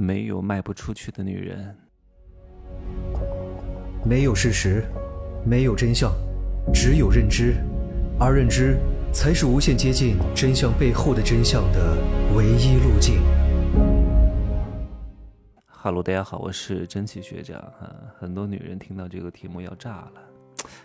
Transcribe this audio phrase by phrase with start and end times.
[0.00, 1.76] 没有卖不出去的女人，
[4.04, 4.84] 没有事实，
[5.44, 6.12] 没有真相，
[6.72, 7.56] 只有认知，
[8.16, 8.78] 而认知
[9.12, 11.96] 才是无限接近真相背后的真相的
[12.36, 13.20] 唯一路径。
[15.66, 17.92] 哈喽，大家好，我是蒸汽学长哈。
[18.20, 20.12] 很多女人听到这个题目要炸了，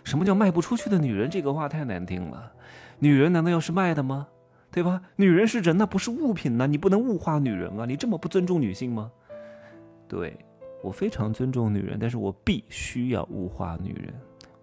[0.02, 1.30] 什么叫卖不出去的女人？
[1.30, 2.50] 这个话太难听了。
[2.98, 4.26] 女人难道要是卖的吗？
[4.74, 5.00] 对吧？
[5.14, 6.66] 女人是人，那不是物品呢。
[6.66, 7.86] 你不能物化女人啊！
[7.86, 9.08] 你这么不尊重女性吗？
[10.08, 10.36] 对
[10.82, 14.12] 我非常尊重女人，但是我必须要物化女人。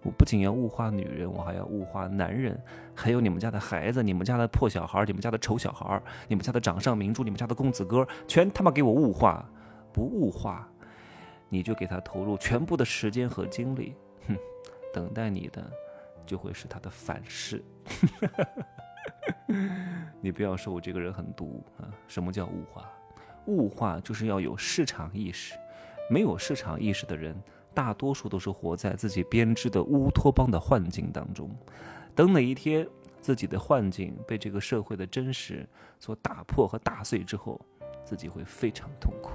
[0.02, 2.62] 我不仅要物化女人，我还要物化男人，
[2.94, 5.98] 还有你们家的孩子，你们家的破小孩，你们家的丑小孩，
[6.28, 9.48] 你们家的掌上明珠，你们家的公子哥，全他妈给我物化！
[9.94, 10.68] 不物化，
[11.48, 13.94] 你就给他投入全部的时间和精力，
[14.28, 14.36] 哼，
[14.92, 15.64] 等待你的
[16.26, 17.64] 就会是他的反噬。
[20.20, 21.88] 你不要说我这个人很毒啊！
[22.08, 22.90] 什么叫物化？
[23.46, 25.54] 物化就是要有市场意识。
[26.10, 27.34] 没有市场意识的人，
[27.72, 31.50] 大多数都是活在自己编织的乌托邦的幻境当中。
[32.14, 32.86] 等哪一天
[33.20, 35.66] 自己的幻境被这个社会的真实
[35.98, 37.60] 所打破和打碎之后，
[38.04, 39.30] 自己会非常痛苦。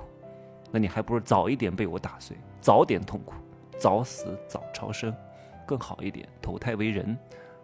[0.72, 3.34] 那你还不如早一点被我打碎，早点痛苦，
[3.80, 5.16] 早死早超生，
[5.66, 7.18] 更好一点，投胎为人。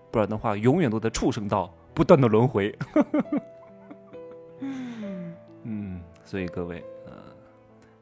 [0.10, 1.74] 不然的话，永远都在畜生道。
[1.94, 2.76] 不断的轮回，
[5.64, 7.14] 嗯，所以各位，呃，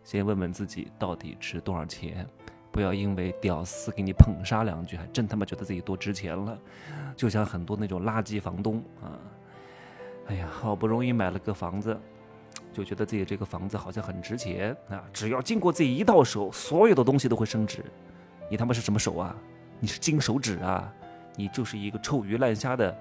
[0.04, 2.26] 先问问自己到底值多少钱，
[2.72, 6.58] 不要因为屌丝给你捧杀两句，还真他妈觉得自己多值钱了。
[7.18, 9.20] 就像很多那种垃圾房东啊，
[10.28, 12.00] 哎呀，好不容易买了个房子，
[12.72, 17.84] 就觉得自己这个房子好像很值钱啊，只要经过这一到手，所有的东西都会升值。
[18.50, 19.36] 你他妈是什么手啊？
[19.82, 20.94] 你是金手指啊？
[21.36, 22.98] 你就是一个臭鱼烂虾的。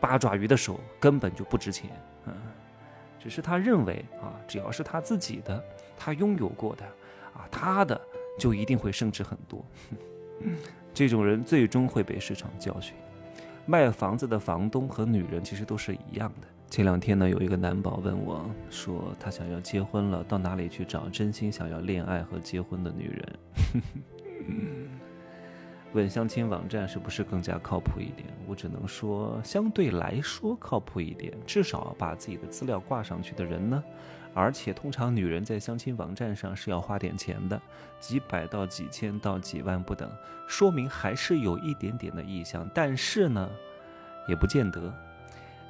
[0.00, 1.90] 八爪鱼的手根本就不值钱，
[2.26, 2.32] 嗯，
[3.18, 5.62] 只是他认为啊，只要是他自己的，
[5.96, 6.84] 他拥有过的，
[7.34, 8.00] 啊，他的
[8.38, 9.64] 就一定会升值很多。
[10.94, 12.96] 这种人最终会被市场教训。
[13.66, 16.48] 卖房子的房东和女人其实都是一样的。
[16.68, 23.38] 前两天呢，有一个男宝问我说，他想要结婚了，到哪里去找真心想要恋爱和结婚的女人？
[25.92, 28.28] 问相亲网站是不是更加靠谱一点？
[28.46, 33.82] 我只能说相对来说靠谱一点，至少把自己的资料挂上去的人呢，
[34.32, 37.60] 而且通常女人在相亲网站上是要花点钱的，
[37.98, 40.08] 几百到几千到几万不等，
[40.46, 42.70] 说明还是有一点点的意向。
[42.72, 43.50] 但是呢，
[44.28, 44.94] 也不见得。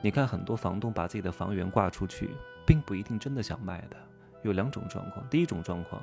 [0.02, 2.28] 你看很多房东把自己的房源挂出去，
[2.66, 3.96] 并不一定真的想卖的。
[4.42, 6.02] 有两种状况，第一种状况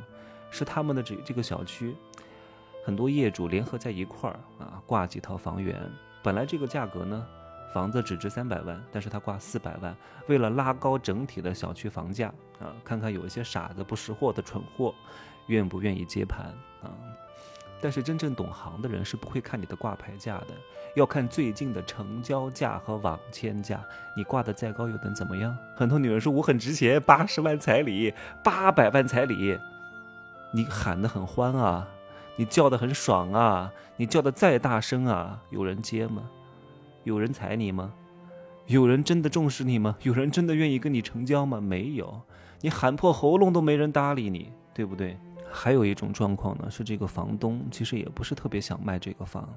[0.49, 1.95] 是他们的这这个小区。
[2.87, 5.77] 很多业主联合在一块儿啊，挂几套房源。
[6.23, 7.27] 本来这个价格呢，
[7.73, 9.93] 房子只值三百万，但是他挂四百万，
[10.29, 14.95] 为了拉高整体的小区房价啊，看看有一些傻子不识货的蠢货，
[15.47, 16.45] 愿不愿意接盘
[16.81, 16.87] 啊？
[17.81, 20.47] 但是真正懂行的人是不会看你的挂牌价的，
[20.95, 23.83] 要看最近的成交价和网签价。
[24.15, 25.53] 你挂的再高又能怎么样？
[25.75, 29.59] 很多女人说我很值钱，八十万彩礼，八百万彩礼，
[30.53, 31.85] 你喊得很欢啊。
[32.37, 33.73] 你叫的很爽啊！
[33.97, 36.21] 你叫的再大声啊，有人接吗？
[37.03, 37.91] 有人睬你吗？
[38.67, 39.97] 有人真的重视你吗？
[40.03, 41.59] 有人真的愿意跟你成交吗？
[41.59, 42.21] 没有，
[42.61, 45.17] 你喊破喉咙都没人搭理你，对不对？
[45.51, 49.49] 还有一种状况呢，是这个房东其实也不是特别想卖这个房，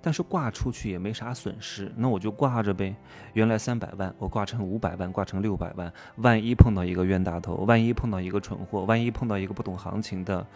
[0.00, 2.96] 但是挂出去也没啥损失，那我就挂着呗。
[3.34, 10.46] 原来三百万，我挂成五百万，挂成六百万，万一碰到一个冤大头，万一碰到一个蠢货，万一碰到一个不懂行情的。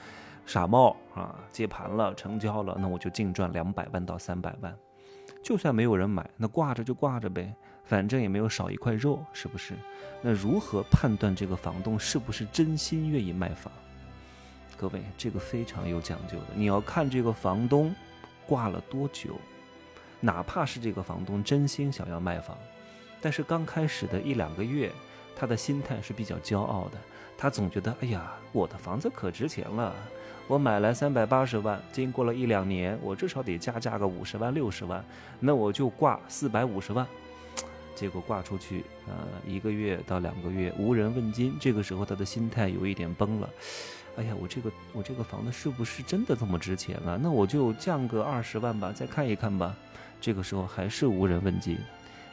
[0.47, 4.77] 傻帽啊，接盘了，成交了，那我就净赚两百万到三百万。
[5.43, 9.75] 就算没有人买，那挂着就挂着呗，反正也没有少一块肉，是不是？
[10.21, 13.73] 那如何判断这个房东是不是真心愿意卖房？
[14.77, 17.95] 各位，这个非常有讲究的，你要看这个房东
[18.47, 19.37] 挂了多久。
[20.23, 22.55] 哪怕是这个房东真心想要卖房，
[23.23, 24.93] 但是刚开始的一两个月，
[25.35, 26.99] 他的心态是比较骄傲的，
[27.41, 29.95] 他总觉得，哎呀，我的房子可值钱了。
[30.47, 35.03] 我买来三百八十万，经过了一两年，我至少得加价个五十万六十万，
[35.39, 37.07] 那我就挂四百五十万。
[37.95, 39.15] 结果挂出去，呃，
[39.47, 43.49] 一个月到两个月无人问津，这个时候他的心态有一点崩了。
[44.19, 47.19] 哎呀，我这个我这个房子是不是真的这么值钱啊？
[47.23, 49.75] 那我就降个二十万吧，再看一看吧。
[50.21, 51.79] 这个时候还是无人问津，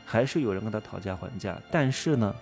[0.05, 2.35] 还是有人跟他讨价还价，但是呢，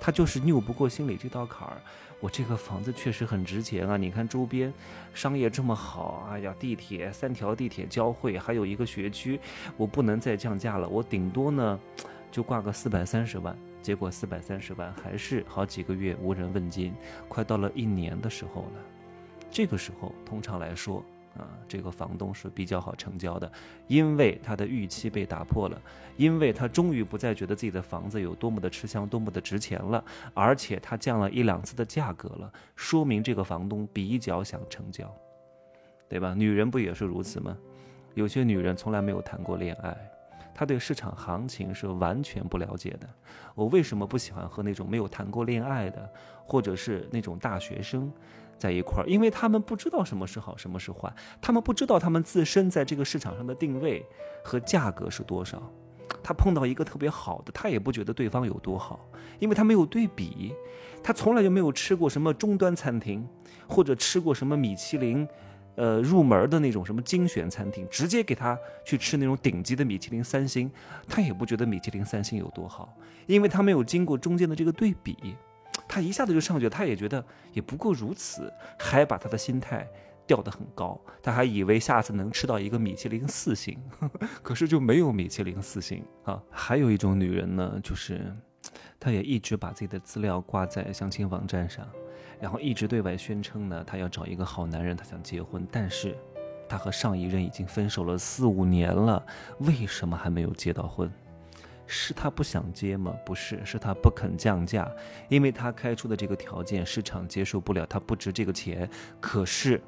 [0.00, 1.76] 他就是拗不过心里这道坎儿。
[2.20, 3.96] 我这个房子确实很值钱啊！
[3.96, 4.72] 你看周边
[5.12, 9.40] 商业这么好，哎呀，地铁三条地铁交汇，还有一个学区，
[9.76, 11.80] 我不能再降价了，我顶多呢
[12.30, 16.94] 就挂个四百三十万，结果四百三十万还是好几个月无人问津，
[17.26, 18.80] 快到了一年的时候了。
[19.50, 21.04] 这个时候，通常来说，
[21.38, 23.50] 啊，这个房东是比较好成交的，
[23.88, 25.80] 因为他的预期被打破了，
[26.16, 35.10] 因为他终于不再觉得自己的房子有多么的吃香、多么的值钱了，而且他降了一两次的价格了，说明这个房东比较想成交，
[36.08, 36.34] 对吧？
[36.36, 37.56] 女人不也是如此吗？
[38.14, 39.96] 有些女人从来没有谈过恋爱，
[40.54, 43.08] 他对市场行情是完全不了解的。
[43.54, 46.10] 我为什么不喜欢和那种没有谈过恋爱的，
[46.44, 48.12] 或者是那种大学生
[48.58, 49.06] 在一块儿？
[49.06, 54.04] 因为他们不知道什么是好，什么是坏，他们不知道他们自身在这个市场上的定位
[54.44, 55.62] 和价格是多少。
[56.22, 59.00] 他碰到一个特别好的，他也不觉得对方有多好，
[59.38, 60.54] 因为他没有对比，
[61.02, 63.26] 他从来就没有吃过什么中端餐厅，
[63.66, 65.26] 或者吃过什么米其林。
[65.74, 70.70] 呃，入门的那种什么精选餐厅，直接给他去吃那种顶级的米其林三星，
[71.08, 72.94] 他也不觉得米其林三星有多好，
[73.26, 75.34] 因为他没有经过中间的这个对比，
[75.88, 79.88] 他一下子就上去了，他也觉得也不过如此，还把他的心态
[80.26, 86.42] 吊得很高，他还以为下次能吃到一个米其林四星，呵 呵可是就没有米其林四星啊。
[86.50, 88.20] 还有一种女人呢，就是，
[89.00, 91.88] 她也一直把自己的资料挂在相亲网站上。
[92.42, 95.64] 然后一直对外宣称呢，她要找一个好男人，她想结婚。
[95.70, 96.18] 但是，
[96.68, 99.24] 她和上一任已经分手了四五年了，
[99.60, 101.08] 为什么还没有结到婚？
[101.86, 103.14] 是她不想结吗？
[103.24, 104.90] 不是，是她不肯降价，
[105.28, 108.90] 因为她开出的这个条件市场接受不了，她不值这个钱。
[109.20, 109.80] 可是，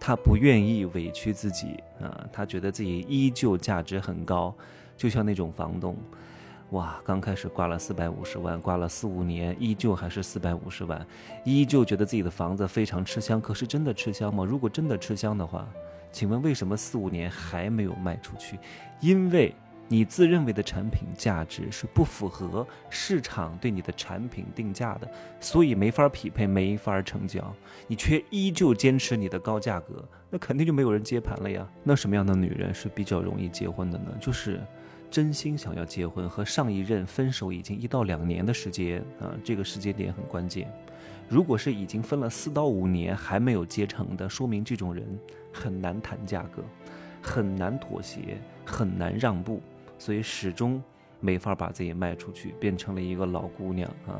[0.00, 4.54] 她不愿意委屈自己啊，她觉得自己依旧价值很高，
[4.96, 5.94] 就像那种房东。
[6.72, 11.06] 哇，刚开始挂了四百五十万，挂了四五年，依旧还是四百五十万，
[11.44, 13.38] 依旧觉得自己的房子非常吃香。
[13.38, 14.42] 可是真的吃香吗？
[14.42, 15.68] 如果真的吃香的话，
[16.10, 18.58] 请问为什么四五年还没有卖出去？
[19.00, 19.54] 因为
[19.86, 25.06] 你自认为的产品价值是不符合市场对你的产品定价的，
[25.40, 27.54] 所以没法匹配，没法成交。
[27.86, 31.68] 你却依旧坚持你的高价格，那肯定就没有人接盘了呀。
[31.84, 34.10] 那什么样的女人是比较容易结婚的呢？
[34.18, 34.58] 就是。
[35.12, 40.72] 真心想要结婚，和上一任分手已经一到两年的时间啊，这个时间点很关键。
[41.28, 45.06] 如果是已经分了四到五年还没有结成的，说明这种人
[45.52, 46.64] 很难谈价格，
[47.20, 49.60] 很难妥协，很难让步，
[49.98, 50.82] 所以始终
[51.20, 54.18] 没法把自己卖出去，变成了一个老姑娘啊。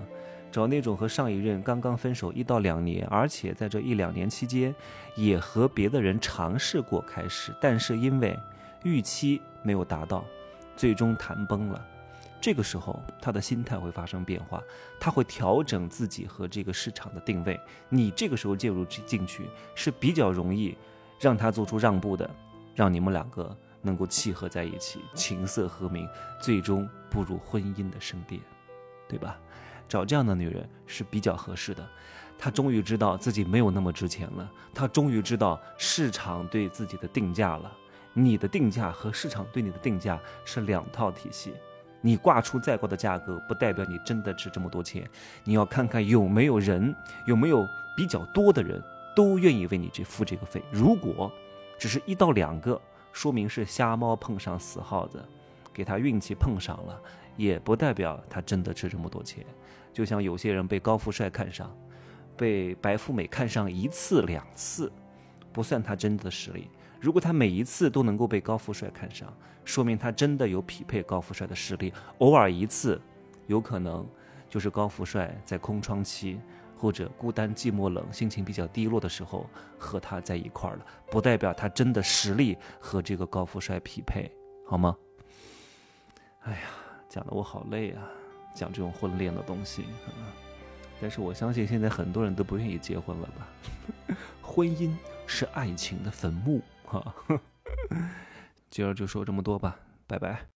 [0.51, 4.75] 找那种和上一任刚刚分手一到两年，而且在这一两年期间
[5.17, 8.39] 也和别的人尝试过开始，但是因为
[8.85, 10.23] 预期没有达到。
[10.77, 11.85] 最终谈崩了，
[12.41, 14.63] 这个时候他的心态会发生变化，
[14.99, 17.59] 他会调整自己和这个市场的定位。
[17.89, 20.77] 你这个时候介入进去是比较容易
[21.21, 22.29] 让他做出让步的，
[22.75, 26.09] 让你们两个能够契合在一起，琴瑟和鸣，
[26.41, 28.41] 最终步入婚姻的圣殿，
[29.09, 29.39] 对吧？
[29.89, 31.87] 找这样的女人是比较合适的。
[32.39, 37.71] 他终于知道自己没有那么值钱了，他终于知道市场对自己的定价了。
[38.15, 41.55] 你的定价和市场对你的定价是两套体系，
[42.01, 45.09] 你挂出再高的价格，不代表你真的值这么多钱。
[45.45, 46.95] 你要看看有没有人，
[47.27, 47.67] 有没有
[47.97, 48.83] 比较多的人
[49.17, 50.63] 都愿意为你去付这个费。
[50.71, 51.33] 如果
[51.79, 52.81] 只是一到两个，
[53.13, 55.23] 说明是瞎猫碰上死耗子，
[55.73, 57.01] 给他运气碰上了，
[57.37, 59.45] 也不代表他真的值这么多钱。
[59.93, 61.75] 就像有些人被高富帅看上，
[62.37, 64.91] 被白富美看上一次两次，
[65.53, 66.69] 不算他真的实力。
[67.03, 71.93] 如果他每一次都能够被高富帅看上，说明他真的有匹配高富帅的实力。
[72.19, 73.01] 偶尔一次，
[73.49, 74.07] 有可能
[74.49, 76.39] 就是高富帅在空窗期
[76.77, 84.31] 或者孤单寂寞冷、心情比较低落的时候和他在一块儿了，不代表他真的实力和这个高富帅匹配，
[84.65, 84.97] 好吗？
[86.43, 86.59] 哎呀，
[87.09, 88.09] 讲的我好累啊，
[88.55, 89.87] 讲这种婚恋的东西。
[91.01, 94.17] 但是我相信现在很多人都不愿意结婚了吧？
[94.41, 94.95] 婚姻
[95.27, 96.63] 是爱情的坟墓。
[96.93, 97.15] 好，
[98.69, 100.45] 今儿就说这么多吧，拜拜。